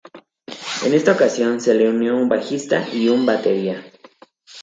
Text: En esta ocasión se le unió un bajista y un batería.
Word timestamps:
En 0.83 0.95
esta 0.95 1.11
ocasión 1.11 1.61
se 1.61 1.75
le 1.75 1.87
unió 1.87 2.17
un 2.17 2.27
bajista 2.27 2.89
y 2.91 3.07
un 3.09 3.23
batería. 3.27 3.85